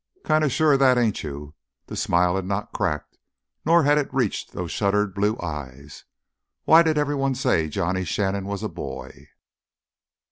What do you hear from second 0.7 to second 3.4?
of that, ain't you?" The smile had not cracked,